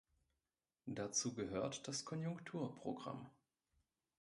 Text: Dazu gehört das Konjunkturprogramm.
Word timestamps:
Dazu 0.87 1.35
gehört 1.35 1.87
das 1.87 2.05
Konjunkturprogramm. 2.05 3.29